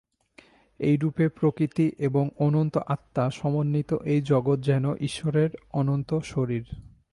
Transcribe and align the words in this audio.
এইরূপে 0.79 1.29
প্রকৃতি 1.29 1.91
এবং 1.99 2.29
অনন্ত-আত্মা-সমন্বিত 2.39 3.93
এই 4.03 4.21
জগৎ 4.21 4.59
যেন 4.59 4.95
ঈশ্বরের 4.95 5.49
অনন্ত 5.73 6.19
শরীর। 6.19 6.63